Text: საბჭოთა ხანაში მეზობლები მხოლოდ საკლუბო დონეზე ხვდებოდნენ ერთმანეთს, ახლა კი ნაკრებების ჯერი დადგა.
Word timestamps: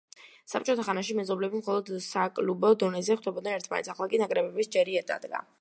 საბჭოთა 0.53 0.85
ხანაში 0.87 1.17
მეზობლები 1.19 1.59
მხოლოდ 1.61 1.91
საკლუბო 2.07 2.73
დონეზე 2.85 3.21
ხვდებოდნენ 3.21 3.61
ერთმანეთს, 3.61 3.95
ახლა 3.95 4.11
კი 4.15 4.25
ნაკრებების 4.27 4.77
ჯერი 4.79 5.01
დადგა. 5.15 5.49